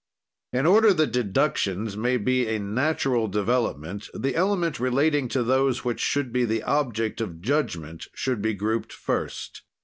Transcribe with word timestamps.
"In 0.51 0.65
order 0.65 0.95
that 0.95 1.11
deductions 1.11 1.95
may 1.95 2.17
be 2.17 2.47
a 2.47 2.57
natural 2.57 3.27
development, 3.27 4.09
the 4.15 4.35
element 4.35 4.79
relating 4.79 5.27
to 5.27 5.43
those 5.43 5.85
which 5.85 5.99
should 5.99 6.33
be 6.33 6.43
the 6.43 6.63
object 6.63 7.21
of 7.21 7.39
judgment 7.39 8.07
should 8.15 8.41
be 8.41 8.55
grouped 8.55 8.91
first. 8.93 9.61